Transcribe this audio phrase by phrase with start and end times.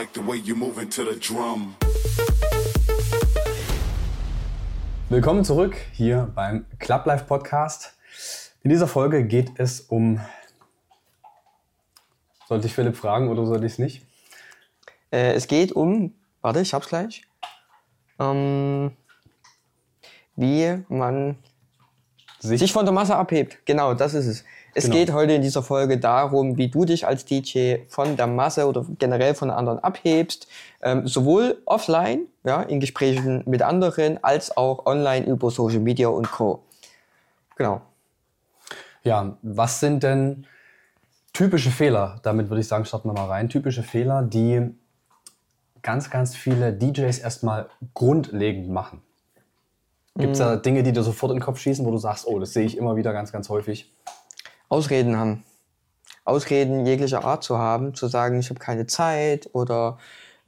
[0.00, 1.74] like the way you moving to the drum.
[5.10, 7.92] Willkommen zurück hier beim Club Life Podcast.
[8.62, 10.18] In dieser Folge geht es um.
[12.48, 14.06] Sollte ich Philipp fragen oder sollte ich es nicht?
[15.12, 17.22] Äh, es geht um, warte, ich hab's gleich.
[18.18, 18.92] Ähm,
[20.34, 21.36] wie man
[22.38, 23.58] sich, sich von der Masse abhebt.
[23.66, 24.44] Genau, das ist es.
[24.74, 24.96] Es genau.
[24.96, 28.86] geht heute in dieser Folge darum, wie du dich als DJ von der Masse oder
[28.98, 30.46] generell von anderen abhebst,
[30.82, 36.30] ähm, sowohl offline, ja, in Gesprächen mit anderen, als auch online über Social Media und
[36.30, 36.62] Co.
[37.56, 37.80] Genau.
[39.02, 40.46] Ja, was sind denn
[41.32, 42.20] typische Fehler?
[42.22, 43.48] Damit würde ich sagen, starten wir mal rein.
[43.48, 44.70] Typische Fehler, die
[45.82, 49.02] ganz, ganz viele DJs erstmal grundlegend machen.
[50.16, 50.62] Gibt es da mhm.
[50.62, 52.76] Dinge, die dir sofort in den Kopf schießen, wo du sagst, oh, das sehe ich
[52.76, 53.92] immer wieder ganz, ganz häufig?
[54.70, 55.44] Ausreden haben.
[56.24, 59.98] Ausreden jeglicher Art zu haben, zu sagen, ich habe keine Zeit oder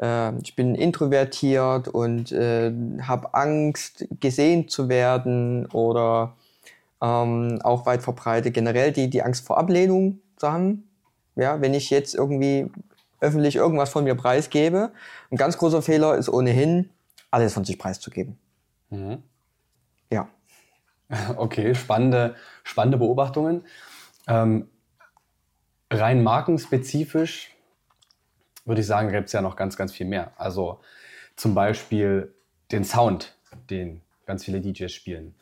[0.01, 2.73] äh, ich bin introvertiert und äh,
[3.03, 6.35] habe Angst, gesehen zu werden oder
[7.03, 10.89] ähm, auch weit verbreitet generell die, die Angst vor Ablehnung zu haben.
[11.37, 12.71] Ja, wenn ich jetzt irgendwie
[13.23, 14.91] öffentlich irgendwas von mir preisgebe.
[15.31, 16.91] Ein ganz großer Fehler ist ohnehin,
[17.31, 18.37] alles von sich preiszugeben.
[18.91, 19.23] Mhm.
[20.11, 20.29] Ja.
[21.37, 23.65] Okay, spannende, spannende Beobachtungen.
[24.29, 24.69] Ähm,
[25.91, 27.51] rein markenspezifisch
[28.65, 30.33] würde ich sagen, gibt es ja noch ganz, ganz viel mehr.
[30.37, 30.81] Also
[31.37, 32.35] zum Beispiel
[32.71, 33.37] den Sound,
[33.71, 35.35] den ganz viele DJs spielen.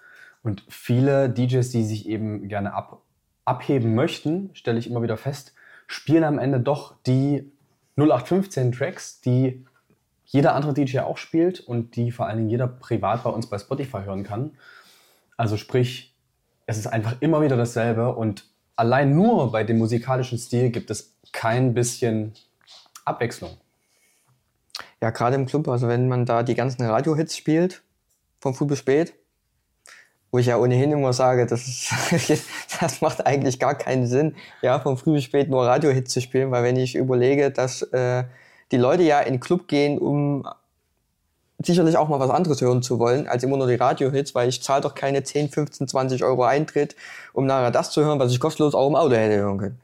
[0.42, 3.02] Und viele DJs, die sich eben gerne ab,
[3.44, 5.54] abheben möchten, stelle ich immer wieder fest,
[5.86, 7.52] spielen am Ende doch die
[7.96, 9.66] 0815 Tracks, die
[10.24, 13.58] jeder andere DJ auch spielt und die vor allen Dingen jeder privat bei uns bei
[13.58, 14.52] Spotify hören kann.
[15.36, 16.14] Also sprich,
[16.66, 18.48] es ist einfach immer wieder dasselbe und
[18.80, 22.32] allein nur bei dem musikalischen Stil gibt es kein bisschen
[23.04, 23.58] Abwechslung.
[25.02, 27.82] Ja, gerade im Club, also wenn man da die ganzen Radiohits spielt,
[28.40, 29.12] von früh bis spät,
[30.30, 32.44] wo ich ja ohnehin immer sage, das, ist,
[32.80, 36.50] das macht eigentlich gar keinen Sinn, ja, von früh bis spät nur Radiohits zu spielen,
[36.50, 38.24] weil wenn ich überlege, dass äh,
[38.72, 40.48] die Leute ja in den Club gehen, um
[41.62, 44.62] sicherlich auch mal was anderes hören zu wollen, als immer nur die Radiohits, weil ich
[44.62, 46.96] zahle doch keine 10, 15, 20 Euro Eintritt,
[47.32, 49.80] um nachher das zu hören, was ich kostenlos auch im Auto hätte hören können.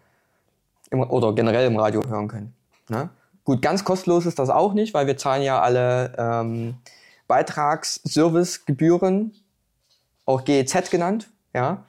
[0.91, 2.55] Im, oder generell im Radio hören können.
[2.89, 3.11] Ne?
[3.45, 6.75] Gut, ganz kostenlos ist das auch nicht, weil wir zahlen ja alle ähm,
[7.29, 9.35] Beitragsservicegebühren,
[10.25, 11.85] auch GEZ genannt, ja,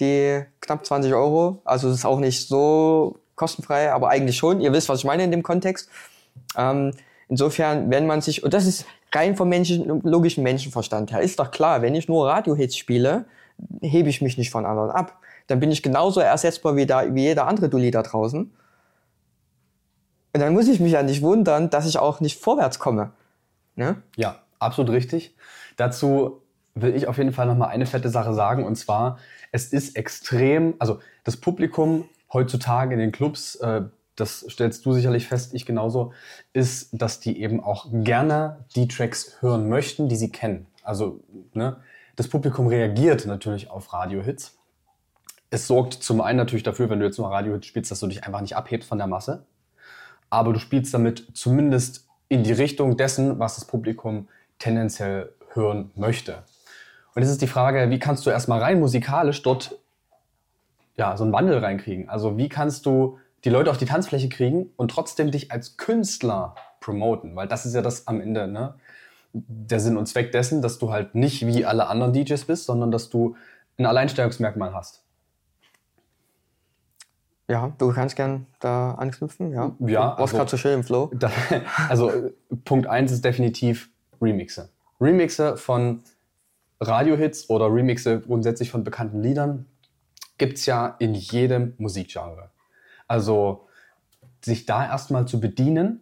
[0.00, 1.60] die knapp 20 Euro.
[1.64, 4.60] Also es ist auch nicht so kostenfrei, aber eigentlich schon.
[4.60, 5.88] Ihr wisst, was ich meine in dem Kontext.
[6.56, 6.92] Ähm,
[7.28, 11.20] insofern, wenn man sich, und das ist rein vom Menschen, logischen Menschenverstand her.
[11.20, 13.26] Ist doch klar, wenn ich nur Radiohits spiele,
[13.80, 15.18] hebe ich mich nicht von anderen ab.
[15.46, 18.52] Dann bin ich genauso ersetzbar wie, da, wie jeder andere Dulli da draußen.
[20.34, 23.12] Und dann muss ich mich ja nicht wundern, dass ich auch nicht vorwärts komme.
[23.76, 24.02] Ne?
[24.16, 25.34] Ja, absolut richtig.
[25.76, 26.42] Dazu
[26.74, 28.64] will ich auf jeden Fall nochmal eine fette Sache sagen.
[28.64, 29.18] Und zwar,
[29.50, 33.82] es ist extrem, also das Publikum heutzutage in den Clubs, äh,
[34.16, 36.12] das stellst du sicherlich fest, ich genauso,
[36.52, 40.66] ist, dass die eben auch gerne die Tracks hören möchten, die sie kennen.
[40.82, 41.20] Also
[41.54, 41.78] ne,
[42.16, 44.58] das Publikum reagiert natürlich auf Radiohits.
[45.50, 48.24] Es sorgt zum einen natürlich dafür, wenn du jetzt nur Radiohits spielst, dass du dich
[48.24, 49.44] einfach nicht abhebst von der Masse.
[50.30, 56.44] Aber du spielst damit zumindest in die Richtung dessen, was das Publikum tendenziell hören möchte.
[57.14, 59.78] Und jetzt ist die Frage, wie kannst du erstmal rein musikalisch dort
[60.96, 62.08] ja, so einen Wandel reinkriegen?
[62.08, 66.54] Also wie kannst du die Leute auf die Tanzfläche kriegen und trotzdem dich als Künstler
[66.80, 68.74] promoten, weil das ist ja das am Ende, ne?
[69.32, 72.90] Der Sinn und Zweck dessen, dass du halt nicht wie alle anderen DJs bist, sondern
[72.90, 73.36] dass du
[73.78, 75.02] ein Alleinstellungsmerkmal hast.
[77.48, 79.74] Ja, du kannst gern da anknüpfen, ja.
[79.80, 80.14] Ja.
[80.14, 81.10] Du warst also, gerade so schön im Flow.
[81.14, 81.30] Da,
[81.88, 82.30] also
[82.64, 84.70] Punkt 1 ist definitiv Remixe.
[85.00, 86.02] Remixe von
[86.80, 89.66] Radiohits oder Remixe grundsätzlich von bekannten Liedern
[90.38, 92.51] gibt es ja in jedem Musikgenre.
[93.12, 93.68] Also
[94.40, 96.00] sich da erstmal zu bedienen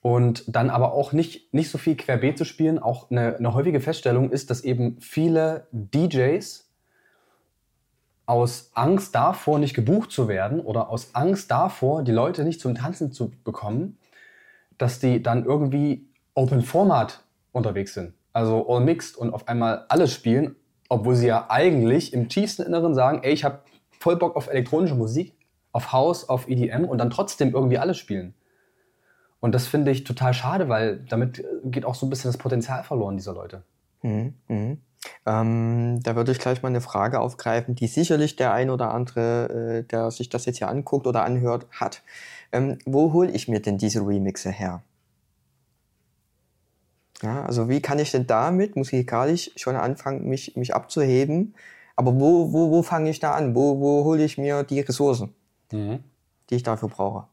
[0.00, 2.78] und dann aber auch nicht, nicht so viel querbeet zu spielen.
[2.78, 6.70] Auch eine, eine häufige Feststellung ist, dass eben viele DJs
[8.24, 12.74] aus Angst davor, nicht gebucht zu werden oder aus Angst davor, die Leute nicht zum
[12.74, 13.98] Tanzen zu bekommen,
[14.78, 18.14] dass die dann irgendwie Open Format unterwegs sind.
[18.32, 20.56] Also all mixed und auf einmal alles spielen,
[20.88, 23.60] obwohl sie ja eigentlich im tiefsten Inneren sagen, ey, ich habe
[24.00, 25.34] voll Bock auf elektronische Musik,
[25.72, 28.34] auf House, auf EDM und dann trotzdem irgendwie alles spielen.
[29.40, 32.82] Und das finde ich total schade, weil damit geht auch so ein bisschen das Potenzial
[32.82, 33.62] verloren dieser Leute.
[34.02, 34.76] Mhm, mh.
[35.26, 39.78] ähm, da würde ich gleich mal eine Frage aufgreifen, die sicherlich der ein oder andere,
[39.78, 42.02] äh, der sich das jetzt hier anguckt oder anhört, hat.
[42.50, 44.82] Ähm, wo hole ich mir denn diese Remixe her?
[47.22, 51.54] Ja, also wie kann ich denn damit musikalisch schon anfangen, mich, mich abzuheben?
[51.96, 53.56] Aber wo, wo, wo fange ich da an?
[53.56, 55.34] Wo, wo hole ich mir die Ressourcen,
[55.72, 56.04] Mhm.
[56.50, 57.26] die ich dafür brauche?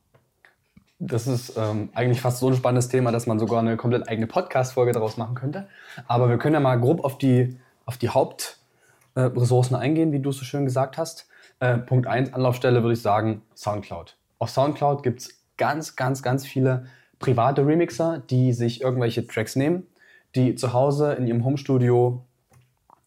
[0.99, 4.27] Das ist ähm, eigentlich fast so ein spannendes Thema, dass man sogar eine komplett eigene
[4.27, 5.67] Podcast-Folge daraus machen könnte.
[6.07, 10.37] Aber wir können ja mal grob auf die, auf die Hauptressourcen eingehen, wie du es
[10.37, 11.27] so schön gesagt hast.
[11.59, 14.15] Äh, Punkt 1, Anlaufstelle würde ich sagen, Soundcloud.
[14.39, 16.85] Auf Soundcloud gibt es ganz, ganz, ganz viele
[17.19, 19.87] private Remixer, die sich irgendwelche Tracks nehmen,
[20.33, 22.23] die zu Hause in ihrem Homestudio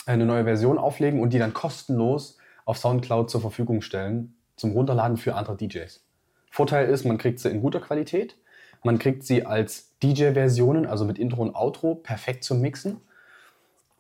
[0.04, 5.16] eine neue Version auflegen und die dann kostenlos auf Soundcloud zur Verfügung stellen zum Runterladen
[5.16, 6.05] für andere DJs.
[6.50, 8.37] Vorteil ist, man kriegt sie in guter Qualität,
[8.82, 13.00] man kriegt sie als DJ-Versionen, also mit Intro und Outro, perfekt zum Mixen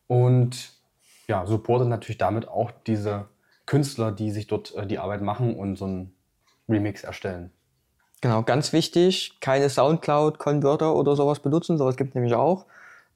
[0.06, 0.72] und
[1.26, 3.26] ja, supportet natürlich damit auch diese
[3.66, 6.14] Künstler, die sich dort äh, die Arbeit machen und so einen
[6.68, 7.50] Remix erstellen.
[8.20, 12.66] Genau, ganz wichtig, keine Soundcloud-Converter oder sowas benutzen, sowas gibt es nämlich auch.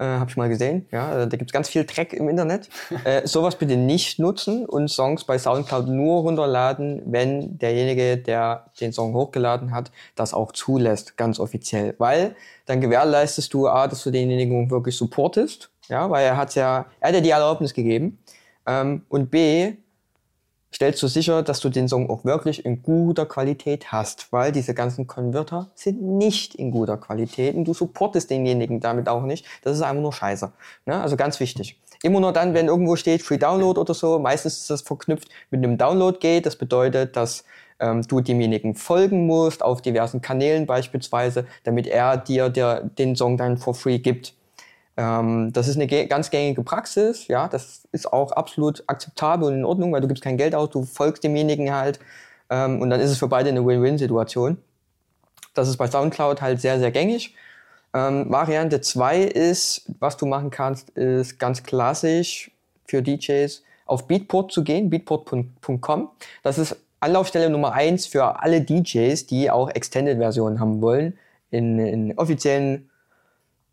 [0.02, 0.88] Äh, Habe ich mal gesehen.
[0.90, 2.68] Ja, äh, da gibt es ganz viel Dreck im Internet.
[3.04, 8.92] äh, sowas bitte nicht nutzen und Songs bei Soundcloud nur runterladen, wenn derjenige, der den
[8.92, 11.94] Song hochgeladen hat, das auch zulässt, ganz offiziell.
[11.98, 12.34] Weil
[12.66, 17.08] dann gewährleistest du A, dass du denjenigen wirklich supportest, ja, weil er hat ja, er
[17.08, 18.18] hat ja die Erlaubnis gegeben.
[18.66, 19.74] Ähm, und B,
[20.74, 24.74] stellst du sicher, dass du den Song auch wirklich in guter Qualität hast, weil diese
[24.74, 29.46] ganzen Konverter sind nicht in guter Qualität und du supportest denjenigen damit auch nicht.
[29.62, 30.52] Das ist einfach nur scheiße.
[30.86, 31.00] Ne?
[31.00, 31.78] Also ganz wichtig.
[32.02, 35.62] Immer nur dann, wenn irgendwo steht Free Download oder so, meistens ist das verknüpft mit
[35.62, 36.44] einem Download-Gate.
[36.44, 37.44] Das bedeutet, dass
[37.78, 43.36] ähm, du demjenigen folgen musst, auf diversen Kanälen beispielsweise, damit er dir der, den Song
[43.36, 44.34] dann for free gibt.
[44.96, 49.64] Ähm, das ist eine ganz gängige Praxis, ja, das ist auch absolut akzeptabel und in
[49.64, 51.98] Ordnung, weil du gibst kein Geld aus, du folgst demjenigen halt
[52.50, 54.58] ähm, und dann ist es für beide eine Win-Win-Situation.
[55.54, 57.34] Das ist bei Soundcloud halt sehr, sehr gängig.
[57.94, 62.50] Ähm, Variante 2 ist, was du machen kannst, ist ganz klassisch
[62.86, 66.10] für DJs auf Beatport zu gehen, beatport.com.
[66.42, 71.18] Das ist Anlaufstelle Nummer 1 für alle DJs, die auch Extended-Versionen haben wollen,
[71.50, 72.90] in, in offiziellen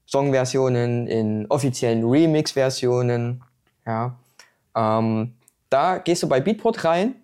[0.10, 3.44] Songversionen, in offiziellen Remix-Versionen.
[3.86, 4.16] Ja.
[4.76, 5.34] Ähm,
[5.70, 7.16] da gehst du bei Beatport rein,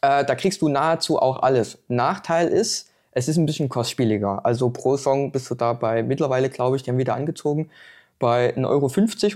[0.00, 1.78] äh, da kriegst du nahezu auch alles.
[1.88, 4.44] Nachteil ist, es ist ein bisschen kostspieliger.
[4.44, 7.70] Also pro Song bist du da bei, mittlerweile glaube ich, die haben wieder angezogen,
[8.18, 8.66] bei 1,50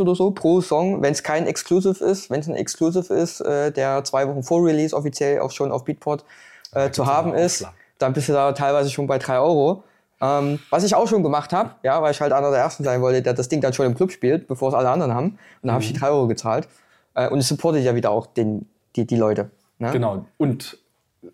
[0.00, 2.30] Euro oder so pro Song, wenn es kein Exclusive ist.
[2.30, 5.84] Wenn es ein Exclusive ist, äh, der zwei Wochen vor Release offiziell auch schon auf
[5.84, 6.24] Beatport
[6.72, 7.66] äh, zu haben ist,
[7.98, 9.84] dann bist du da teilweise schon bei 3 Euro.
[10.20, 13.02] Ähm, was ich auch schon gemacht habe, ja, weil ich halt einer der Ersten sein
[13.02, 15.26] wollte, der das Ding dann schon im Club spielt, bevor es alle anderen haben.
[15.26, 16.68] Und dann habe ich die 3 Euro gezahlt.
[17.14, 19.50] Äh, und es supportet ja wieder auch den, die, die Leute.
[19.78, 19.90] Ne?
[19.92, 20.24] Genau.
[20.38, 20.78] Und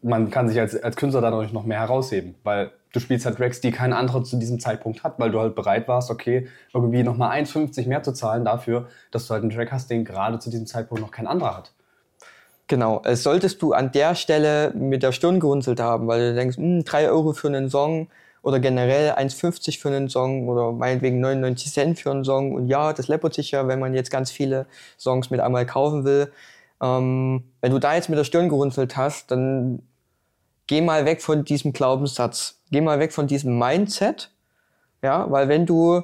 [0.03, 3.61] man kann sich als, als Künstler dadurch noch mehr herausheben, weil du spielst halt Tracks,
[3.61, 7.39] die kein anderer zu diesem Zeitpunkt hat, weil du halt bereit warst, okay, irgendwie nochmal
[7.41, 10.67] 1,50 mehr zu zahlen dafür, dass du halt einen Track hast, den gerade zu diesem
[10.67, 11.73] Zeitpunkt noch kein anderer hat.
[12.69, 16.57] Genau, äh, solltest du an der Stelle mit der Stirn gerunzelt haben, weil du denkst,
[16.57, 18.09] hm, 3 Euro für einen Song
[18.43, 22.93] oder generell 1,50 für einen Song oder meinetwegen 99 Cent für einen Song und ja,
[22.93, 24.67] das läppert sich ja, wenn man jetzt ganz viele
[24.99, 26.33] Songs mit einmal kaufen will.
[26.83, 29.83] Ähm, wenn du da jetzt mit der Stirn gerunzelt hast, dann
[30.67, 32.61] geh mal weg von diesem Glaubenssatz.
[32.71, 34.31] Geh mal weg von diesem Mindset.
[35.03, 36.03] Ja, weil wenn du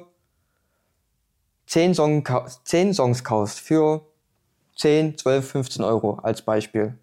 [1.67, 2.23] 10, Song,
[2.63, 4.05] 10 Songs kaufst für
[4.77, 6.97] 10, 12, 15 Euro als Beispiel.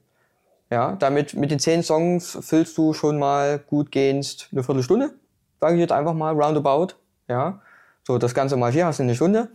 [0.70, 5.14] Ja, damit mit den 10 Songs füllst du schon mal gut gehend eine Viertelstunde,
[5.60, 6.94] sage ich jetzt einfach mal, roundabout.
[7.28, 7.60] Ja,
[8.04, 9.48] so das Ganze mal vier hast du eine Stunde.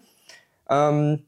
[0.70, 1.24] Ähm,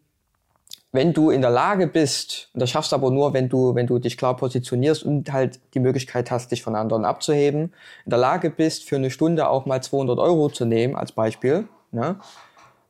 [0.94, 3.88] wenn du in der Lage bist, und das schaffst du aber nur, wenn du, wenn
[3.88, 7.74] du dich klar positionierst und halt die Möglichkeit hast, dich von anderen abzuheben,
[8.06, 11.68] in der Lage bist, für eine Stunde auch mal 200 Euro zu nehmen, als Beispiel,
[11.92, 12.20] ne?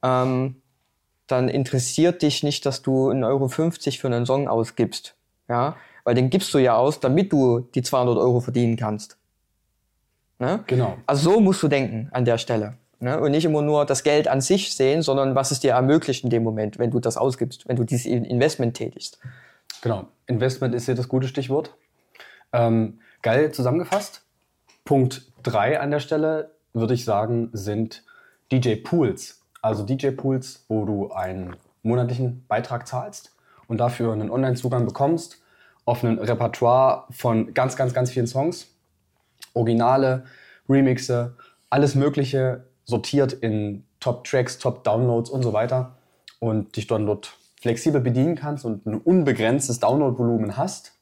[0.04, 0.62] ähm,
[1.28, 5.16] dann interessiert dich nicht, dass du 1,50 Euro für einen Song ausgibst.
[5.48, 5.78] Ja?
[6.04, 9.18] Weil den gibst du ja aus, damit du die 200 Euro verdienen kannst.
[10.44, 10.62] Ne?
[10.68, 10.98] Genau.
[11.06, 12.74] Also so musst du denken an der Stelle.
[13.00, 13.18] Ne?
[13.18, 16.30] Und nicht immer nur das Geld an sich sehen, sondern was es dir ermöglicht in
[16.30, 19.20] dem Moment, wenn du das ausgibst, wenn du dieses Investment tätigst.
[19.82, 20.08] Genau.
[20.28, 21.78] Investment ist hier das gute Stichwort.
[22.52, 24.26] Ähm, geil zusammengefasst.
[24.84, 28.04] Punkt 3 an der Stelle, würde ich sagen, sind
[28.52, 29.42] DJ-Pools.
[29.62, 33.34] Also DJ-Pools, wo du einen monatlichen Beitrag zahlst
[33.68, 35.42] und dafür einen Online-Zugang bekommst
[35.86, 38.73] auf ein Repertoire von ganz, ganz, ganz vielen Songs.
[39.54, 40.26] Originale,
[40.70, 41.36] Remixe,
[41.70, 45.98] alles Mögliche sortiert in Top-Tracks, Top-Downloads und so weiter
[46.40, 51.00] und dich dann dort flexibel bedienen kannst und ein unbegrenztes Download-Volumen hast,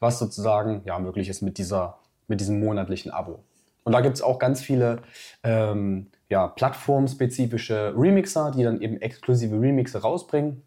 [0.00, 3.42] was sozusagen ja, möglich ist mit, dieser, mit diesem monatlichen Abo.
[3.84, 5.00] Und da gibt es auch ganz viele
[5.42, 10.62] ähm, ja, plattformspezifische Remixer, die dann eben exklusive Remixe rausbringen.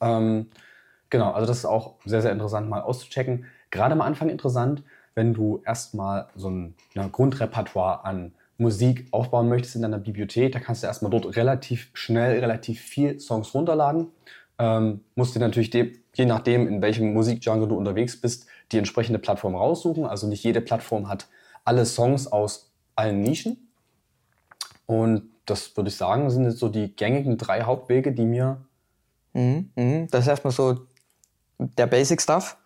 [0.00, 0.50] Ähm,
[1.10, 3.46] genau, also das ist auch sehr, sehr interessant mal auszuchecken.
[3.70, 4.82] Gerade am Anfang interessant,
[5.14, 10.58] wenn du erstmal so ein ja, Grundrepertoire an Musik aufbauen möchtest in deiner Bibliothek, da
[10.58, 14.08] kannst du erstmal dort relativ schnell, relativ viel Songs runterladen.
[14.58, 19.54] Ähm, musst dir natürlich je nachdem, in welchem Musikgenre du unterwegs bist, die entsprechende Plattform
[19.54, 20.04] raussuchen.
[20.04, 21.28] Also nicht jede Plattform hat
[21.64, 23.68] alle Songs aus allen Nischen.
[24.86, 28.58] Und das würde ich sagen, sind jetzt so die gängigen drei Hauptwege, die mir.
[29.32, 30.08] Mhm, mhm.
[30.10, 30.86] Das ist erstmal so
[31.58, 32.56] der Basic Stuff.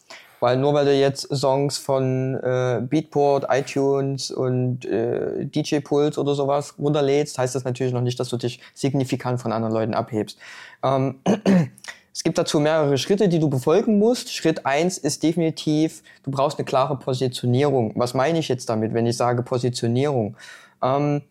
[0.43, 6.35] Weil nur weil du jetzt Songs von äh, Beatport, iTunes und äh, DJ Pulse oder
[6.35, 10.37] sowas runterlädst, heißt das natürlich noch nicht, dass du dich signifikant von anderen Leuten abhebst.
[10.83, 11.21] Ähm,
[12.13, 14.35] es gibt dazu mehrere Schritte, die du befolgen musst.
[14.35, 17.93] Schritt eins ist definitiv, du brauchst eine klare Positionierung.
[17.95, 20.37] Was meine ich jetzt damit, wenn ich sage Positionierung?
[20.83, 21.23] Ähm,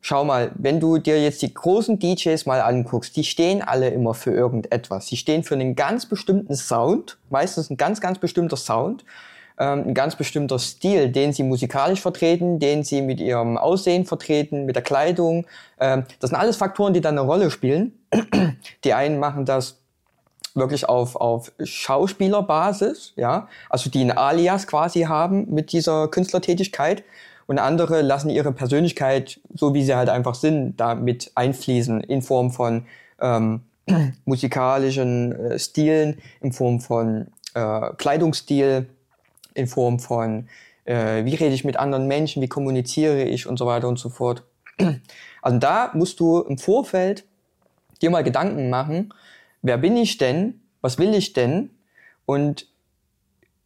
[0.00, 4.14] schau mal, wenn du dir jetzt die großen DJs mal anguckst, die stehen alle immer
[4.14, 5.06] für irgendetwas.
[5.06, 9.04] Sie stehen für einen ganz bestimmten Sound, meistens ein ganz, ganz bestimmter Sound,
[9.58, 14.64] ähm, ein ganz bestimmter Stil, den sie musikalisch vertreten, den sie mit ihrem Aussehen vertreten,
[14.64, 15.46] mit der Kleidung.
[15.78, 17.92] Ähm, das sind alles Faktoren, die dann eine Rolle spielen.
[18.84, 19.76] Die einen machen das
[20.54, 27.04] wirklich auf, auf Schauspielerbasis, ja, also die ein Alias quasi haben mit dieser Künstlertätigkeit
[27.50, 32.22] und andere lassen ihre Persönlichkeit, so wie sie halt einfach sind, da mit einfließen in
[32.22, 32.86] Form von
[33.20, 33.62] ähm,
[34.24, 38.88] musikalischen äh, Stilen, in Form von äh, Kleidungsstil,
[39.54, 40.46] in Form von
[40.84, 44.10] äh, wie rede ich mit anderen Menschen, wie kommuniziere ich und so weiter und so
[44.10, 44.44] fort.
[45.42, 47.24] Also da musst du im Vorfeld
[48.00, 49.12] dir mal Gedanken machen,
[49.60, 51.70] wer bin ich denn, was will ich denn
[52.26, 52.68] und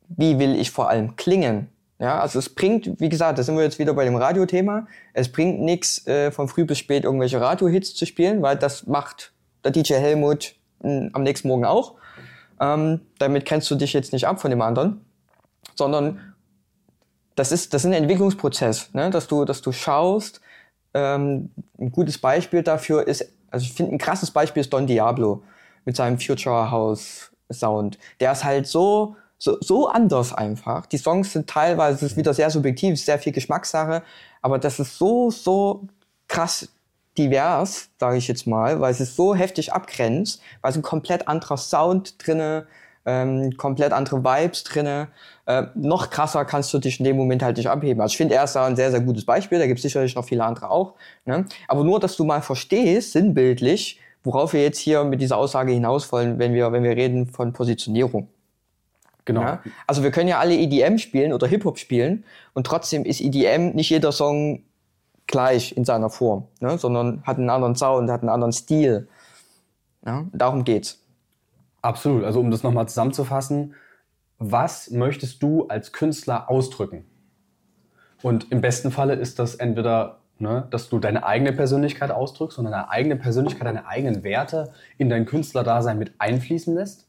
[0.08, 1.68] wie will ich vor allem klingen.
[1.98, 4.86] Ja, also es bringt, wie gesagt, da sind wir jetzt wieder bei dem Radiothema.
[5.12, 9.32] Es bringt nichts, äh, von früh bis spät irgendwelche Radiohits zu spielen, weil das macht
[9.64, 11.94] der DJ Helmut mh, hm, am nächsten Morgen auch.
[12.60, 15.04] Ähm, damit kennst du dich jetzt nicht ab von dem anderen,
[15.74, 16.34] sondern
[17.36, 19.10] das ist, das ist ein Entwicklungsprozess, ne?
[19.10, 20.40] dass du, dass du schaust.
[20.94, 25.42] Ähm, ein gutes Beispiel dafür ist, also ich finde ein krasses Beispiel ist Don Diablo
[25.84, 27.98] mit seinem Future House Sound.
[28.20, 30.86] Der ist halt so so, so anders einfach.
[30.86, 34.02] Die Songs sind teilweise, es ist wieder sehr subjektiv, sehr viel Geschmackssache,
[34.42, 35.88] aber das ist so, so
[36.28, 36.68] krass
[37.16, 41.28] divers, sage ich jetzt mal, weil es ist so heftig abgrenzt, weil es ein komplett
[41.28, 42.66] anderer Sound drinne,
[43.06, 45.08] ähm, komplett andere Vibes drinne.
[45.46, 48.00] Äh, noch krasser kannst du dich in dem Moment halt nicht abheben.
[48.00, 50.14] Also ich finde, er ist da ein sehr, sehr gutes Beispiel, da gibt es sicherlich
[50.14, 50.94] noch viele andere auch.
[51.24, 51.44] Ne?
[51.68, 56.10] Aber nur, dass du mal verstehst, sinnbildlich, worauf wir jetzt hier mit dieser Aussage hinaus
[56.10, 58.28] wollen, wenn wir, wenn wir reden von Positionierung.
[59.24, 59.42] Genau.
[59.42, 59.62] Ja?
[59.86, 63.90] Also wir können ja alle EDM spielen oder Hip-Hop spielen und trotzdem ist EDM nicht
[63.90, 64.62] jeder Song
[65.26, 66.76] gleich in seiner Form, ne?
[66.78, 69.08] sondern hat einen anderen Sound, hat einen anderen Stil.
[70.04, 70.26] Ja?
[70.32, 71.00] Darum geht's.
[71.80, 72.24] Absolut.
[72.24, 73.74] Also um das nochmal zusammenzufassen,
[74.38, 77.04] was möchtest du als Künstler ausdrücken?
[78.22, 82.64] Und im besten Falle ist das entweder, ne, dass du deine eigene Persönlichkeit ausdrückst und
[82.64, 87.06] deine eigene Persönlichkeit, deine eigenen Werte in dein Künstlerdasein mit einfließen lässt.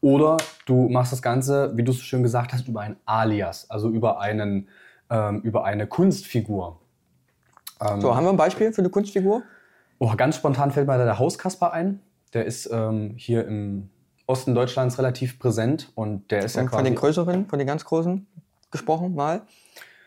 [0.00, 3.90] Oder du machst das Ganze, wie du es schön gesagt hast, über ein Alias, also
[3.90, 4.68] über, einen,
[5.10, 6.80] ähm, über eine Kunstfigur.
[7.80, 9.42] Ähm, so, haben wir ein Beispiel für eine Kunstfigur?
[9.98, 12.00] Oh, ganz spontan fällt mir da der Hauskasper ein.
[12.32, 13.90] Der ist ähm, hier im
[14.26, 16.76] Osten Deutschlands relativ präsent und der ist und ja quasi...
[16.76, 18.26] Von den größeren, von den ganz großen
[18.70, 19.42] gesprochen mal,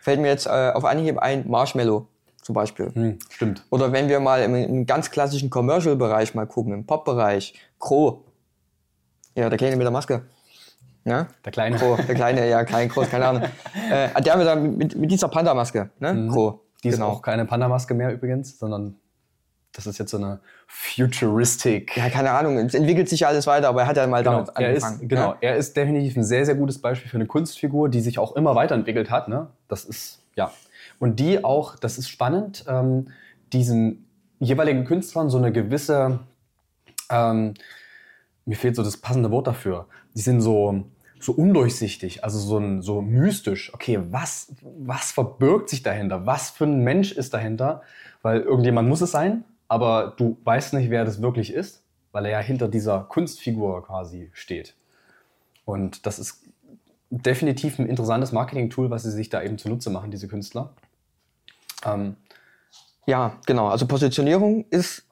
[0.02, 2.08] fällt mir jetzt äh, auf Anhieb ein Marshmallow
[2.42, 2.92] zum Beispiel.
[2.94, 3.66] Hm, stimmt.
[3.70, 8.22] Oder wenn wir mal im, im ganz klassischen Commercial-Bereich mal gucken, im Pop-Bereich, Crow
[9.36, 10.24] ja, der Kleine mit der Maske.
[11.06, 11.28] Ja?
[11.44, 11.78] Der Kleine.
[11.78, 13.44] Kro, der Kleine, ja, klein, groß, keine Ahnung.
[13.92, 16.14] äh, der mit, mit, mit dieser Panda-Maske, ne?
[16.14, 16.30] Mhm.
[16.30, 16.62] Kro.
[16.84, 17.10] Die ist genau.
[17.10, 18.96] auch keine Panda-Maske mehr übrigens, sondern
[19.74, 21.98] das ist jetzt so eine futuristic.
[21.98, 24.44] Ja, keine Ahnung, es entwickelt sich ja alles weiter, aber er hat ja mal genau,
[24.44, 24.94] damit angefangen.
[24.94, 25.38] Er ist, genau, ja?
[25.42, 28.56] er ist definitiv ein sehr, sehr gutes Beispiel für eine Kunstfigur, die sich auch immer
[28.56, 29.28] weiterentwickelt hat.
[29.28, 29.48] Ne?
[29.68, 30.52] Das ist, ja.
[31.00, 33.08] Und die auch, das ist spannend, ähm,
[33.52, 34.08] diesen
[34.40, 36.20] jeweiligen Künstlern so eine gewisse,
[37.10, 37.56] ähm,
[38.46, 39.88] mir fehlt so das passende Wort dafür.
[40.16, 40.84] Die sind so,
[41.20, 43.74] so undurchsichtig, also so, so mystisch.
[43.74, 46.26] Okay, was, was verbirgt sich dahinter?
[46.26, 47.82] Was für ein Mensch ist dahinter?
[48.22, 52.32] Weil irgendjemand muss es sein, aber du weißt nicht, wer das wirklich ist, weil er
[52.32, 54.76] ja hinter dieser Kunstfigur quasi steht.
[55.66, 56.44] Und das ist
[57.10, 60.74] definitiv ein interessantes Marketing-Tool, was sie sich da eben zunutze machen, diese Künstler.
[61.86, 62.16] Ähm,
[63.06, 63.68] ja, genau.
[63.68, 65.06] Also Positionierung ist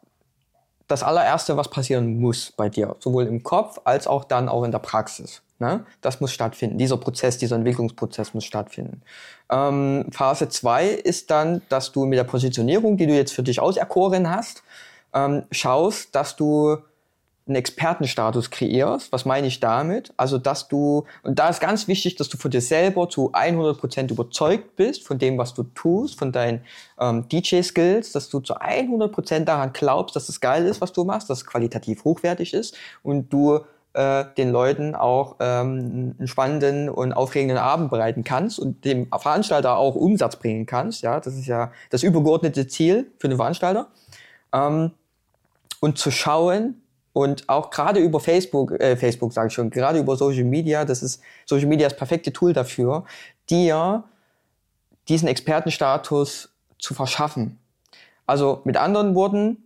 [0.92, 4.72] das allererste, was passieren muss bei dir, sowohl im Kopf als auch dann auch in
[4.72, 5.42] der Praxis.
[5.60, 5.86] Ne?
[6.02, 6.78] Das muss stattfinden.
[6.78, 9.02] Dieser Prozess, dieser Entwicklungsprozess muss stattfinden.
[9.50, 13.60] Ähm, Phase 2 ist dann, dass du mit der Positionierung, die du jetzt für dich
[13.60, 14.64] auserkoren hast,
[15.14, 16.78] ähm, schaust, dass du
[17.52, 19.12] einen Expertenstatus kreierst.
[19.12, 20.14] Was meine ich damit?
[20.18, 24.10] Also, dass du, und da ist ganz wichtig, dass du von dir selber zu 100%
[24.10, 26.62] überzeugt bist von dem, was du tust, von deinen
[27.00, 31.30] ähm, DJ-Skills, dass du zu 100% daran glaubst, dass es geil ist, was du machst,
[31.30, 33.60] dass es qualitativ hochwertig ist und du
[33.94, 39.76] äh, den Leuten auch ähm, einen spannenden und aufregenden Abend bereiten kannst und dem Veranstalter
[39.76, 41.02] auch Umsatz bringen kannst.
[41.02, 43.88] Ja, das ist ja das übergeordnete Ziel für den Veranstalter.
[44.54, 44.92] Ähm,
[45.82, 46.81] und zu schauen,
[47.14, 51.04] und auch gerade über Facebook, äh, Facebook sage ich schon, gerade über Social Media, das
[51.04, 53.04] ist Social Media das perfekte Tool dafür,
[53.50, 54.04] dir
[55.08, 56.50] diesen Expertenstatus
[56.80, 57.60] zu verschaffen.
[58.26, 59.58] Also mit anderen Worten,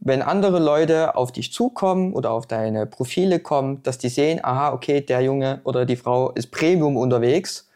[0.00, 4.72] wenn andere Leute auf dich zukommen oder auf deine Profile kommen, dass die sehen, aha,
[4.72, 7.68] okay, der Junge oder die Frau ist Premium unterwegs,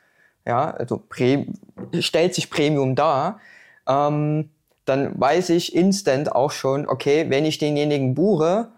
[0.44, 1.46] ja, also Pre
[2.00, 3.40] stellt sich Premium dar,
[3.88, 4.50] ähm,
[4.84, 8.68] dann weiß ich instant auch schon, okay, wenn ich denjenigen buche,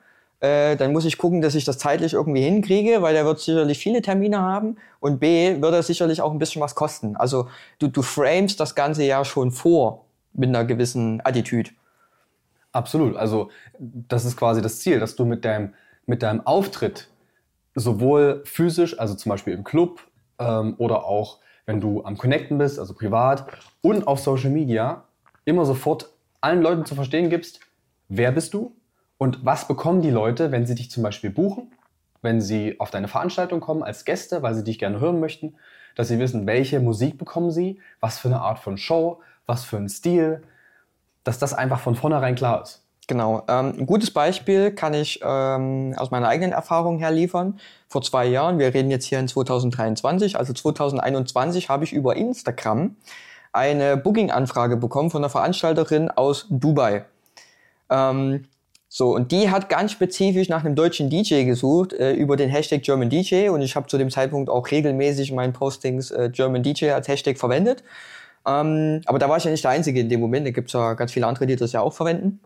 [0.41, 3.79] äh, dann muss ich gucken, dass ich das zeitlich irgendwie hinkriege, weil der wird sicherlich
[3.79, 7.17] viele Termine haben und B, wird er sicherlich auch ein bisschen was kosten.
[7.17, 11.71] Also du, du framest das Ganze ja schon vor mit einer gewissen Attitüde.
[12.73, 13.17] Absolut.
[13.17, 15.75] Also das ist quasi das Ziel, dass du mit deinem,
[16.07, 17.09] mit deinem Auftritt
[17.75, 20.01] sowohl physisch, also zum Beispiel im Club
[20.39, 23.47] ähm, oder auch wenn du am Connecten bist, also privat
[23.83, 25.05] und auf Social Media,
[25.45, 27.61] immer sofort allen Leuten zu verstehen gibst,
[28.09, 28.73] wer bist du,
[29.19, 31.71] und was bekommen die Leute, wenn sie dich zum Beispiel buchen,
[32.23, 35.55] wenn sie auf deine Veranstaltung kommen als Gäste, weil sie dich gerne hören möchten,
[35.95, 39.77] dass sie wissen, welche Musik bekommen sie, was für eine Art von Show, was für
[39.77, 40.43] ein Stil,
[41.25, 42.83] dass das einfach von vornherein klar ist.
[43.09, 43.43] Genau.
[43.49, 47.59] Ähm, ein gutes Beispiel kann ich ähm, aus meiner eigenen Erfahrung her liefern.
[47.89, 52.97] Vor zwei Jahren, wir reden jetzt hier in 2023, also 2021 habe ich über Instagram
[53.53, 57.07] eine Booking-Anfrage bekommen von einer Veranstalterin aus Dubai.
[57.89, 58.45] Ähm,
[58.91, 62.83] so, und die hat ganz spezifisch nach einem deutschen DJ gesucht äh, über den Hashtag
[62.83, 66.63] German DJ und ich habe zu dem Zeitpunkt auch regelmäßig in meinen Postings äh, German
[66.63, 67.85] DJ als Hashtag verwendet.
[68.47, 70.95] Ähm, aber da war ich ja nicht der Einzige in dem Moment, da gibt's ja
[70.95, 72.41] ganz viele andere, die das ja auch verwenden.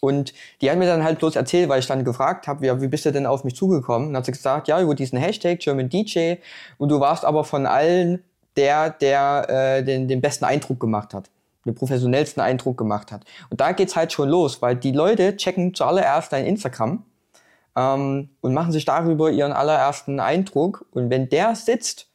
[0.00, 3.06] Und die hat mir dann halt bloß erzählt, weil ich dann gefragt habe, wie bist
[3.06, 4.08] du denn auf mich zugekommen?
[4.08, 6.34] Und hat sie gesagt, ja, über diesen Hashtag German DJ
[6.78, 8.22] und du warst aber von allen
[8.56, 11.30] der, der äh, den, den besten Eindruck gemacht hat
[11.64, 13.24] den professionellsten Eindruck gemacht hat.
[13.50, 17.04] Und da geht's halt schon los, weil die Leute checken zuallererst dein Instagram
[17.76, 20.86] ähm, und machen sich darüber ihren allerersten Eindruck.
[20.92, 22.08] Und wenn der sitzt,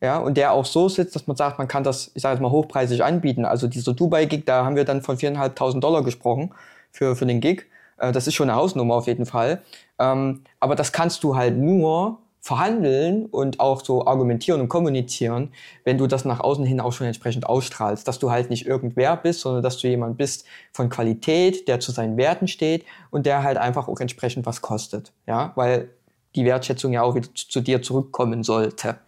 [0.00, 2.42] ja, und der auch so sitzt, dass man sagt, man kann das, ich sage jetzt
[2.42, 3.44] mal, hochpreisig anbieten.
[3.44, 6.52] Also dieser Dubai-Gig, da haben wir dann von 4.500 Dollar gesprochen
[6.90, 7.66] für, für den Gig.
[7.96, 9.62] Äh, das ist schon eine Hausnummer auf jeden Fall.
[9.98, 15.50] Ähm, aber das kannst du halt nur, verhandeln und auch so argumentieren und kommunizieren,
[15.84, 19.16] wenn du das nach außen hin auch schon entsprechend ausstrahlst, dass du halt nicht irgendwer
[19.16, 23.44] bist, sondern dass du jemand bist von Qualität, der zu seinen Werten steht und der
[23.44, 25.88] halt einfach auch entsprechend was kostet, ja, weil
[26.34, 28.98] die Wertschätzung ja auch wieder zu, zu dir zurückkommen sollte,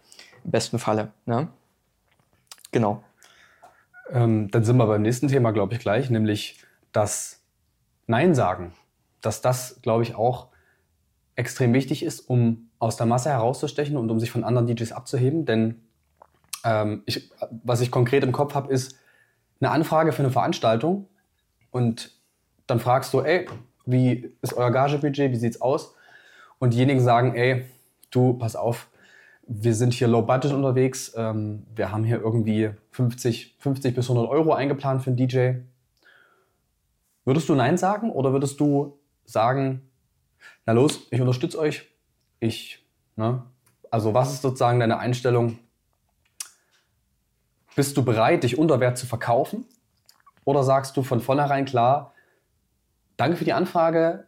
[0.43, 1.47] im besten Falle, ne?
[2.71, 3.03] Genau.
[4.09, 6.57] Ähm, dann sind wir beim nächsten Thema, glaube ich, gleich, nämlich
[6.91, 7.39] das
[8.07, 8.73] Nein sagen.
[9.21, 10.47] Dass das, glaube ich, auch
[11.37, 15.45] extrem wichtig ist, um aus der Masse herauszustechen und um sich von anderen DJs abzuheben.
[15.45, 15.81] Denn
[16.65, 17.31] ähm, ich,
[17.63, 18.95] was ich konkret im Kopf habe, ist
[19.61, 21.07] eine Anfrage für eine Veranstaltung
[21.71, 22.11] und
[22.65, 23.47] dann fragst du, ey,
[23.85, 25.95] wie ist euer Gagebudget, wie sieht's aus?
[26.59, 27.65] Und diejenigen sagen, ey,
[28.11, 28.89] du, pass auf,
[29.47, 34.29] wir sind hier low budget unterwegs, ähm, wir haben hier irgendwie 50, 50 bis 100
[34.29, 35.51] Euro eingeplant für einen DJ.
[37.25, 39.86] Würdest du Nein sagen oder würdest du sagen,
[40.65, 41.87] na los, ich unterstütze euch,
[42.39, 42.85] ich.
[43.15, 43.43] Ne?
[43.89, 45.59] Also was ist sozusagen deine Einstellung?
[47.75, 49.65] Bist du bereit, dich unter Wert zu verkaufen?
[50.45, 52.13] Oder sagst du von vornherein klar,
[53.17, 54.27] danke für die Anfrage,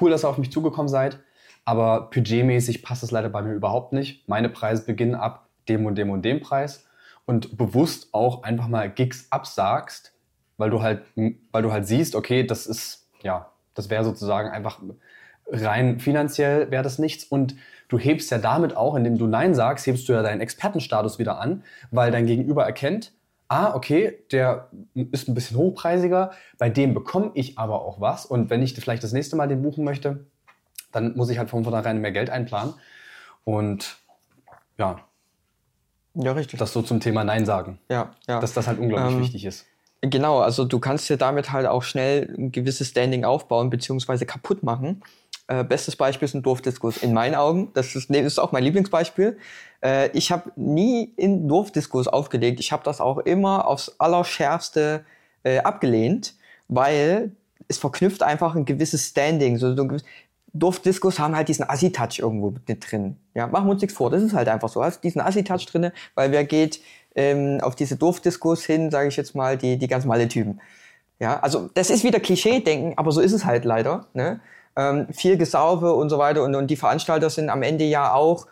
[0.00, 1.18] cool, dass ihr auf mich zugekommen seid,
[1.64, 4.28] aber budgetmäßig passt es leider bei mir überhaupt nicht.
[4.28, 6.86] Meine Preise beginnen ab dem und dem und dem Preis
[7.24, 10.14] und bewusst auch einfach mal Gigs absagst,
[10.58, 11.02] weil du halt,
[11.52, 14.80] weil du halt siehst, okay, das ist, ja, das wäre sozusagen einfach
[15.48, 17.56] rein finanziell wäre das nichts und
[17.88, 21.40] du hebst ja damit auch, indem du Nein sagst, hebst du ja deinen Expertenstatus wieder
[21.40, 23.12] an, weil dein Gegenüber erkennt,
[23.48, 28.50] ah, okay, der ist ein bisschen hochpreisiger, bei dem bekomme ich aber auch was und
[28.50, 30.26] wenn ich vielleicht das nächste Mal den buchen möchte,
[30.92, 32.74] dann muss ich halt von vornherein mehr Geld einplanen
[33.44, 33.98] und
[34.78, 35.00] ja.
[36.14, 36.58] Ja, richtig.
[36.58, 37.78] Das so zum Thema Nein sagen.
[37.90, 38.40] Ja, ja.
[38.40, 39.66] Dass das halt unglaublich ähm, wichtig ist.
[40.02, 44.62] Genau, also du kannst dir damit halt auch schnell ein gewisses Standing aufbauen, beziehungsweise kaputt
[44.62, 45.02] machen.
[45.48, 46.98] Äh, bestes Beispiel ist ein Dorfdiskus.
[46.98, 49.38] In meinen Augen, das ist, das ist auch mein Lieblingsbeispiel.
[49.82, 52.58] Äh, ich habe nie in Dorfdiskus aufgelegt.
[52.60, 55.04] Ich habe das auch immer aufs Allerschärfste
[55.44, 56.34] äh, abgelehnt,
[56.68, 57.32] weil
[57.68, 59.56] es verknüpft einfach ein gewisses Standing.
[59.58, 59.88] So, so,
[60.52, 63.16] Dorfdiskus haben halt diesen Assi-Touch irgendwo mit drin.
[63.34, 64.82] Ja, machen wir uns nichts vor, das ist halt einfach so.
[64.82, 66.80] Hast diesen Assi-Touch drin, weil wer geht
[67.14, 70.60] ähm, auf diese Dorfdiskus hin, sage ich jetzt mal, die, die ganz malle Typen.
[71.18, 74.06] Ja, also das ist wieder Klischee-Denken, aber so ist es halt leider.
[74.12, 74.40] Ne?
[74.76, 78.46] Ähm, viel Gesaufe und so weiter und, und die Veranstalter sind am Ende ja auch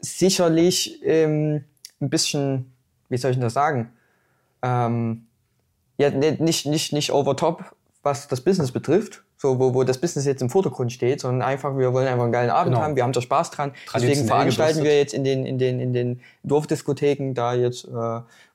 [0.00, 1.64] sicherlich ähm,
[2.00, 2.72] ein bisschen,
[3.08, 3.92] wie soll ich denn das sagen?
[4.62, 5.26] Ähm,
[5.98, 10.24] ja, nicht, nicht, nicht over top, was das Business betrifft, so wo, wo das Business
[10.26, 12.84] jetzt im Vordergrund steht, sondern einfach, wir wollen einfach einen geilen Abend genau.
[12.84, 13.72] haben, wir haben da Spaß dran.
[13.94, 17.90] Deswegen veranstalten wir jetzt in den, in den, in den Dorfdiskotheken da jetzt äh,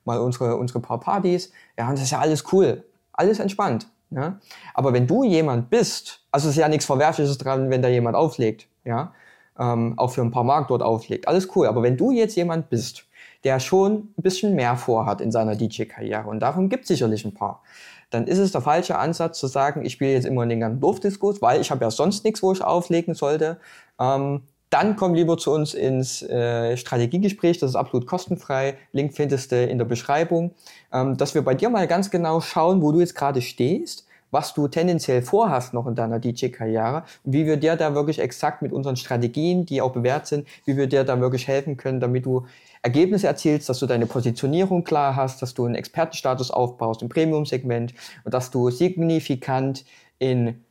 [0.04, 1.52] mal unsere, unsere paar Partys.
[1.78, 3.88] Ja, und das ist ja alles cool, alles entspannt.
[4.14, 4.38] Ja?
[4.74, 8.68] Aber wenn du jemand bist, also ist ja nichts Verwerfliches dran, wenn da jemand auflegt,
[8.84, 9.12] ja,
[9.58, 11.66] ähm, auch für ein paar Mark dort auflegt, alles cool.
[11.66, 13.06] Aber wenn du jetzt jemand bist,
[13.44, 17.34] der schon ein bisschen mehr vorhat in seiner DJ-Karriere, und davon gibt es sicherlich ein
[17.34, 17.62] paar,
[18.10, 20.80] dann ist es der falsche Ansatz zu sagen, ich spiele jetzt immer in den ganzen
[20.80, 23.58] Dorfdiskos, weil ich habe ja sonst nichts, wo ich auflegen sollte.
[23.98, 24.42] Ähm,
[24.74, 28.76] dann komm lieber zu uns ins äh, Strategiegespräch, das ist absolut kostenfrei.
[28.90, 30.50] Link findest du in der Beschreibung,
[30.92, 34.52] ähm, dass wir bei dir mal ganz genau schauen, wo du jetzt gerade stehst, was
[34.52, 38.72] du tendenziell vorhast noch in deiner DJ-Karriere und wie wir dir da wirklich exakt mit
[38.72, 42.44] unseren Strategien, die auch bewährt sind, wie wir dir da wirklich helfen können, damit du
[42.82, 47.94] Ergebnisse erzielst, dass du deine Positionierung klar hast, dass du einen Expertenstatus aufbaust im Premium-Segment
[48.24, 49.84] und dass du signifikant
[50.18, 50.64] in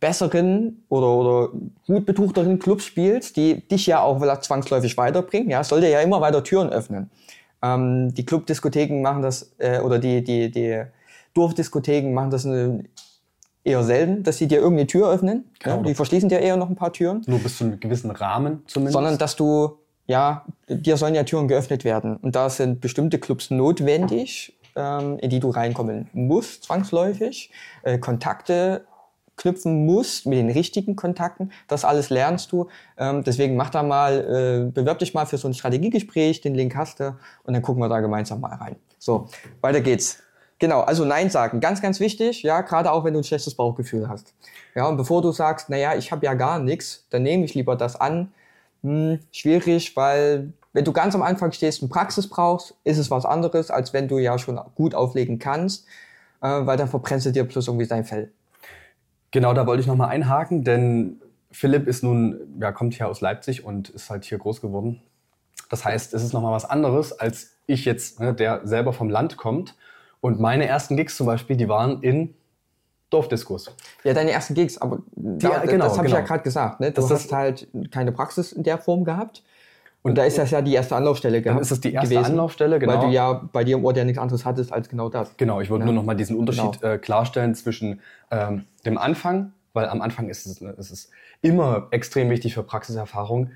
[0.00, 1.48] besseren oder, oder
[1.86, 5.50] gut betuchteren Clubs spielst, die dich ja auch zwangsläufig weiterbringen.
[5.50, 7.10] Ja, soll dir ja immer weiter Türen öffnen.
[7.62, 10.82] Ähm, die Clubdiskotheken machen das, äh, oder die, die, die
[11.34, 12.84] Dorfdiskotheken machen das eine,
[13.64, 15.44] eher selten, dass sie dir irgendeine Tür öffnen.
[15.58, 15.78] Genau.
[15.78, 17.22] Ja, die verschließen dir eher noch ein paar Türen.
[17.26, 18.92] Nur bis zu einem gewissen Rahmen zumindest.
[18.92, 22.16] Sondern dass du ja, dir sollen ja Türen geöffnet werden.
[22.16, 27.50] Und da sind bestimmte Clubs notwendig, ähm, in die du reinkommen musst, zwangsläufig.
[27.82, 28.86] Äh, Kontakte
[29.36, 31.52] knüpfen musst mit den richtigen Kontakten.
[31.68, 32.68] Das alles lernst du.
[32.96, 36.74] Ähm, deswegen mach da mal, äh, bewirb dich mal für so ein Strategiegespräch, den Link
[36.74, 38.76] hast du und dann gucken wir da gemeinsam mal rein.
[38.98, 39.28] So,
[39.60, 40.22] weiter geht's.
[40.58, 44.08] Genau, also Nein sagen, ganz, ganz wichtig, ja, gerade auch wenn du ein schlechtes Bauchgefühl
[44.08, 44.32] hast.
[44.74, 47.76] Ja, und bevor du sagst, naja, ich habe ja gar nichts, dann nehme ich lieber
[47.76, 48.32] das an,
[48.82, 53.26] hm, schwierig, weil wenn du ganz am Anfang stehst und Praxis brauchst, ist es was
[53.26, 55.86] anderes, als wenn du ja schon gut auflegen kannst,
[56.40, 58.32] äh, weil dann verbrennst du dir plus irgendwie dein Fell.
[59.30, 63.64] Genau, da wollte ich nochmal einhaken, denn Philipp ist nun, ja, kommt hier aus Leipzig
[63.64, 65.02] und ist halt hier groß geworden.
[65.70, 69.36] Das heißt, es ist nochmal was anderes, als ich jetzt, ne, der selber vom Land
[69.36, 69.74] kommt.
[70.20, 72.34] Und meine ersten Gigs zum Beispiel, die waren in
[73.10, 73.74] Dorfdiskos.
[74.04, 76.18] Ja, deine ersten Gigs, aber da, ja, genau, das habe genau.
[76.18, 76.80] ich ja gerade gesagt.
[76.80, 76.90] Ne?
[76.90, 79.42] Du das hast halt keine Praxis in der Form gehabt.
[80.10, 81.56] Und, da ist das ja die erste Anlaufstelle gehabt.
[81.56, 82.94] Dann ist das die erste gewesen, Anlaufstelle, genau.
[82.94, 85.36] Weil du ja bei dir im Ort ja nichts anderes hattest als genau das.
[85.36, 85.86] Genau, ich wollte ja.
[85.86, 86.94] nur noch mal diesen Unterschied genau.
[86.94, 91.10] äh, klarstellen zwischen ähm, dem Anfang, weil am Anfang ist es, ist es
[91.42, 93.50] immer extrem wichtig für Praxiserfahrung,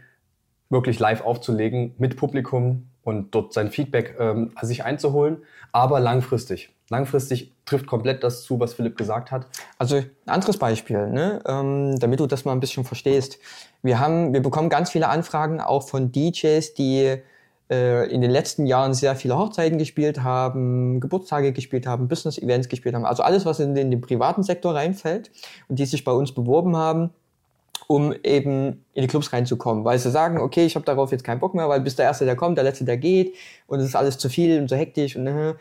[0.70, 5.38] wirklich live aufzulegen mit Publikum und dort sein Feedback ähm, sich einzuholen,
[5.72, 6.70] aber langfristig.
[6.88, 9.46] Langfristig trifft komplett das zu, was Philipp gesagt hat.
[9.78, 11.40] Also ein anderes Beispiel, ne?
[11.46, 13.38] ähm, damit du das mal ein bisschen verstehst.
[13.82, 17.16] Wir haben, wir bekommen ganz viele Anfragen auch von DJs, die
[17.70, 22.96] äh, in den letzten Jahren sehr viele Hochzeiten gespielt haben, Geburtstage gespielt haben, Business-Events gespielt
[22.96, 23.04] haben.
[23.04, 25.30] Also alles, was in den, in den privaten Sektor reinfällt
[25.68, 27.10] und die sich bei uns beworben haben
[27.86, 31.40] um eben in die Clubs reinzukommen, weil sie sagen, okay, ich habe darauf jetzt keinen
[31.40, 33.34] Bock mehr, weil bis der Erste, der kommt, der Letzte, der geht
[33.66, 35.54] und es ist alles zu viel und so hektisch und äh,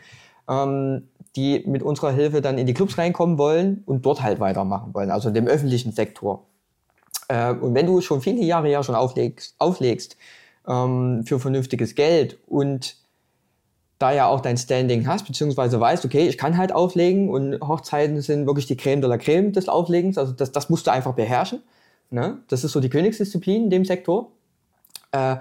[0.48, 4.94] ähm, die mit unserer Hilfe dann in die Clubs reinkommen wollen und dort halt weitermachen
[4.94, 6.44] wollen, also in dem öffentlichen Sektor.
[7.28, 10.16] Äh, und wenn du schon viele Jahre ja schon auflegst, auflegst
[10.68, 12.96] ähm, für vernünftiges Geld und
[14.00, 18.20] da ja auch dein Standing hast, beziehungsweise weißt, okay, ich kann halt auflegen und Hochzeiten
[18.22, 21.14] sind wirklich die Creme de la Creme des Auflegens, also das, das musst du einfach
[21.14, 21.62] beherrschen.
[22.10, 22.42] Ne?
[22.48, 24.32] Das ist so die Königsdisziplin in dem Sektor.
[25.12, 25.36] Äh,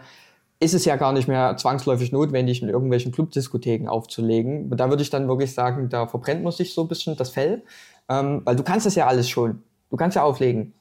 [0.61, 4.69] ist es ja gar nicht mehr zwangsläufig notwendig, in irgendwelchen Clubdiskotheken aufzulegen.
[4.75, 7.63] Da würde ich dann wirklich sagen, da verbrennt man sich so ein bisschen das Fell,
[8.09, 9.63] ähm, weil du kannst das ja alles schon.
[9.89, 10.73] Du kannst ja auflegen.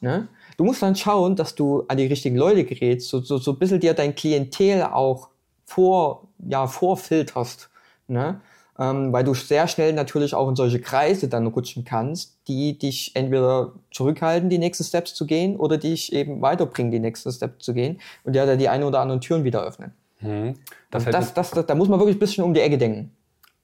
[0.00, 0.28] Ne?
[0.56, 3.58] Du musst dann schauen, dass du an die richtigen Leute gerätst, so, so, so ein
[3.58, 5.28] bisschen dir dein Klientel auch
[5.64, 7.68] vor, ja, vorfilterst.
[8.08, 8.40] Ne?
[8.78, 13.12] Ähm, weil du sehr schnell natürlich auch in solche Kreise dann rutschen kannst, die dich
[13.14, 17.74] entweder zurückhalten, die nächsten Steps zu gehen, oder dich eben weiterbringen, die nächsten Steps zu
[17.74, 19.92] gehen und ja die eine oder anderen Türen wieder öffnen.
[20.20, 20.54] Mhm.
[20.90, 23.12] Das, das, das, das, da muss man wirklich ein bisschen um die Ecke denken.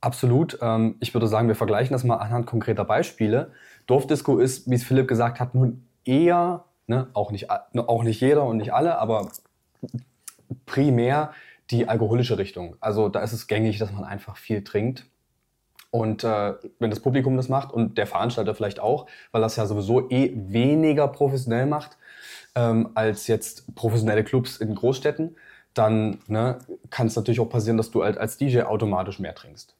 [0.01, 0.59] Absolut.
[0.61, 3.53] Ähm, ich würde sagen, wir vergleichen das mal anhand konkreter Beispiele.
[3.87, 8.45] Dorfdisco ist, wie es Philipp gesagt hat, nun eher, ne, auch, nicht, auch nicht jeder
[8.45, 9.29] und nicht alle, aber
[10.67, 11.33] primär
[11.73, 12.77] die alkoholische Richtung.
[12.81, 15.07] Also da ist es gängig, dass man einfach viel trinkt.
[15.91, 19.67] Und äh, wenn das Publikum das macht und der Veranstalter vielleicht auch, weil das ja
[19.67, 21.99] sowieso eh weniger professionell macht
[22.55, 25.37] ähm, als jetzt professionelle Clubs in Großstädten,
[25.75, 26.59] dann ne,
[26.91, 29.75] kann es natürlich auch passieren, dass du halt als DJ automatisch mehr trinkst.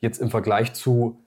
[0.00, 1.20] Jetzt im Vergleich zu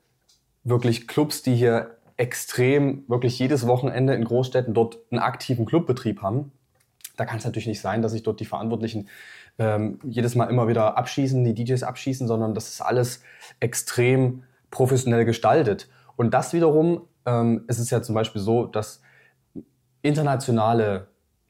[0.63, 6.51] wirklich Clubs, die hier extrem, wirklich jedes Wochenende in Großstädten dort einen aktiven Clubbetrieb haben,
[7.17, 9.07] da kann es natürlich nicht sein, dass sich dort die Verantwortlichen
[9.57, 13.21] ähm, jedes Mal immer wieder abschießen, die DJs abschießen, sondern das ist alles
[13.59, 15.89] extrem professionell gestaltet.
[16.15, 19.01] Und das wiederum ähm, ist es ja zum Beispiel so, dass
[20.01, 21.07] internationale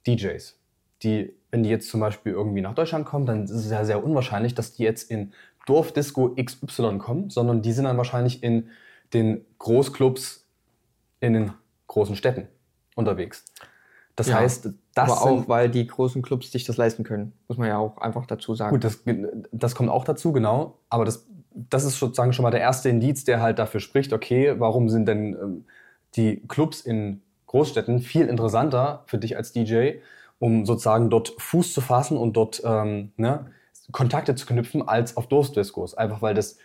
[0.07, 0.57] DJs,
[1.03, 4.03] die, wenn die jetzt zum Beispiel irgendwie nach Deutschland kommen, dann ist es ja sehr
[4.03, 5.33] unwahrscheinlich, dass die jetzt in
[5.65, 8.69] Dorfdisco XY kommen, sondern die sind dann wahrscheinlich in
[9.13, 10.47] den Großclubs
[11.19, 11.53] in den
[11.87, 12.47] großen Städten
[12.95, 13.45] unterwegs.
[14.15, 17.57] Das ja, heißt, das aber auch, weil die großen Clubs sich das leisten können, muss
[17.57, 18.73] man ja auch einfach dazu sagen.
[18.73, 19.03] Gut, das,
[19.51, 20.79] das kommt auch dazu, genau.
[20.89, 24.55] Aber das, das ist sozusagen schon mal der erste Indiz, der halt dafür spricht, okay,
[24.57, 25.65] warum sind denn ähm,
[26.15, 29.95] die Clubs in Großstädten viel interessanter für dich als DJ,
[30.39, 33.47] um sozusagen dort Fuß zu fassen und dort ähm, ne,
[33.91, 35.93] Kontakte zu knüpfen, als auf Durstdiskos.
[35.93, 36.57] Einfach weil das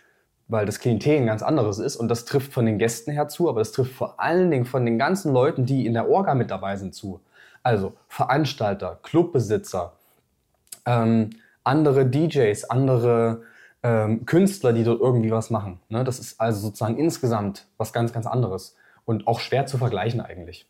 [0.51, 3.47] weil das Klientel ein ganz anderes ist und das trifft von den Gästen her zu,
[3.47, 6.51] aber das trifft vor allen Dingen von den ganzen Leuten, die in der Orga mit
[6.51, 7.21] dabei sind, zu.
[7.63, 9.93] Also Veranstalter, Clubbesitzer,
[10.85, 11.29] ähm,
[11.63, 13.43] andere DJs, andere
[13.83, 15.79] ähm, Künstler, die dort irgendwie was machen.
[15.89, 16.03] Ne?
[16.03, 20.67] Das ist also sozusagen insgesamt was ganz, ganz anderes und auch schwer zu vergleichen eigentlich.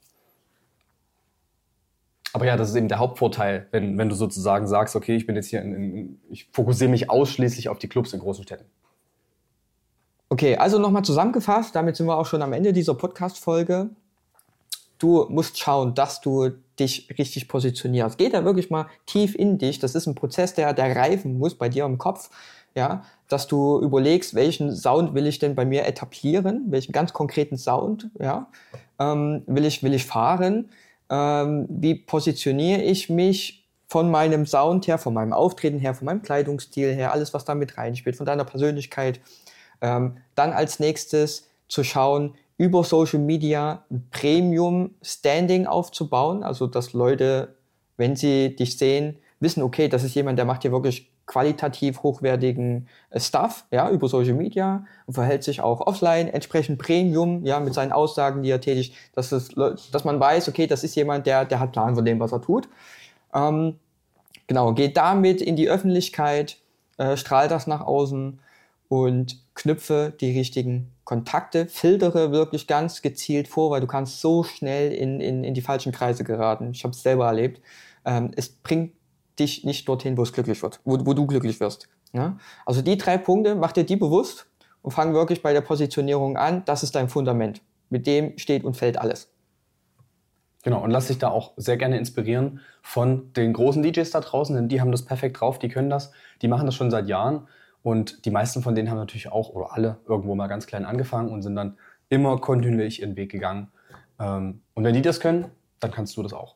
[2.33, 5.35] Aber ja, das ist eben der Hauptvorteil, wenn, wenn du sozusagen sagst, okay, ich bin
[5.35, 8.65] jetzt hier in, in ich fokussiere mich ausschließlich auf die Clubs in großen Städten.
[10.29, 13.89] Okay, also nochmal zusammengefasst, damit sind wir auch schon am Ende dieser Podcast-Folge.
[15.01, 18.19] Du musst schauen, dass du dich richtig positionierst.
[18.19, 19.79] Geh da wirklich mal tief in dich.
[19.79, 22.29] Das ist ein Prozess, der, der reifen muss bei dir im Kopf.
[22.75, 26.65] Ja, dass du überlegst, welchen Sound will ich denn bei mir etablieren?
[26.67, 28.47] Welchen ganz konkreten Sound, ja,
[28.99, 30.69] ähm, will ich, will ich fahren?
[31.09, 36.21] Ähm, wie positioniere ich mich von meinem Sound her, von meinem Auftreten her, von meinem
[36.21, 39.19] Kleidungsstil her, alles, was da mit reinspielt, von deiner Persönlichkeit?
[39.81, 47.55] Ähm, dann als nächstes zu schauen, über Social Media ein Premium-Standing aufzubauen, also dass Leute,
[47.97, 52.87] wenn sie dich sehen, wissen, okay, das ist jemand, der macht hier wirklich qualitativ hochwertigen
[53.09, 57.73] äh, Stuff, ja, über Social Media und verhält sich auch offline entsprechend Premium, ja, mit
[57.73, 59.49] seinen Aussagen, die er tätigt, dass, es,
[59.91, 62.43] dass man weiß, okay, das ist jemand, der, der hat Plan von dem, was er
[62.43, 62.69] tut.
[63.33, 63.79] Ähm,
[64.45, 66.57] genau, geht damit in die Öffentlichkeit,
[66.99, 68.39] äh, strahlt das nach außen
[68.87, 74.91] und knüpfe die richtigen Kontakte, filtere wirklich ganz gezielt vor, weil du kannst so schnell
[74.91, 76.71] in, in, in die falschen Kreise geraten.
[76.71, 77.61] Ich habe es selber erlebt.
[78.05, 78.93] Ähm, es bringt
[79.39, 81.89] dich nicht dorthin, wo es glücklich wird, wo, wo du glücklich wirst.
[82.13, 82.37] Ja?
[82.65, 84.47] Also die drei Punkte, mach dir die bewusst
[84.81, 86.63] und fang wirklich bei der Positionierung an.
[86.65, 87.61] Das ist dein Fundament.
[87.89, 89.29] Mit dem steht und fällt alles.
[90.63, 94.55] Genau, und lass dich da auch sehr gerne inspirieren von den großen DJs da draußen,
[94.55, 96.11] denn die haben das perfekt drauf, die können das,
[96.43, 97.47] die machen das schon seit Jahren
[97.83, 101.29] und die meisten von denen haben natürlich auch, oder alle, irgendwo mal ganz klein angefangen
[101.29, 101.77] und sind dann
[102.09, 103.71] immer kontinuierlich ihren Weg gegangen.
[104.19, 105.45] Ähm, und wenn die das können,
[105.79, 106.55] dann kannst du das auch.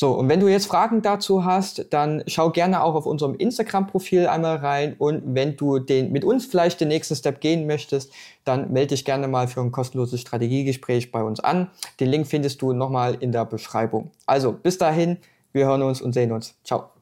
[0.00, 4.28] So, und wenn du jetzt Fragen dazu hast, dann schau gerne auch auf unserem Instagram-Profil
[4.28, 4.94] einmal rein.
[4.96, 8.12] Und wenn du den, mit uns vielleicht den nächsten Step gehen möchtest,
[8.44, 11.72] dann melde dich gerne mal für ein kostenloses Strategiegespräch bei uns an.
[11.98, 14.12] Den Link findest du nochmal in der Beschreibung.
[14.24, 15.16] Also, bis dahin,
[15.52, 16.54] wir hören uns und sehen uns.
[16.62, 16.97] Ciao.